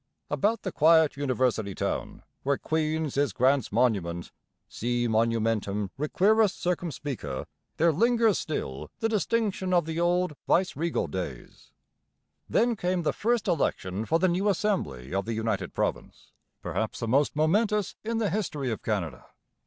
About 0.31 0.63
the 0.63 0.71
quiet 0.71 1.15
university 1.15 1.75
town, 1.75 2.23
where 2.41 2.57
Queen's 2.57 3.17
is 3.17 3.33
Grant's 3.33 3.71
monument 3.71 4.31
si 4.67 5.07
monumentum 5.07 5.91
requiris, 5.95 6.55
circumspice 6.55 7.45
there 7.77 7.91
lingers 7.91 8.39
still 8.39 8.89
the 8.97 9.07
distinction 9.07 9.75
of 9.75 9.85
the 9.85 9.99
old 9.99 10.33
vice 10.47 10.75
regal 10.75 11.05
days. 11.05 11.69
Then 12.49 12.75
came 12.75 13.03
the 13.03 13.13
first 13.13 13.47
election 13.47 14.07
for 14.07 14.17
the 14.17 14.27
new 14.27 14.49
Assembly 14.49 15.13
of 15.13 15.25
the 15.25 15.33
united 15.33 15.71
province, 15.71 16.31
perhaps 16.63 16.99
the 16.99 17.07
most 17.07 17.35
momentous 17.35 17.95
in 18.03 18.17
the 18.17 18.31
history 18.31 18.71
of 18.71 18.81
Canada. 18.81 19.25